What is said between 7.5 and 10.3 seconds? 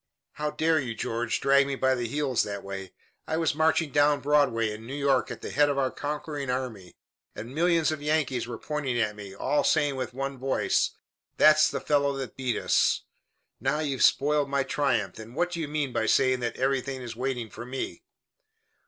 millions of Yankees were pointing at me, all saying with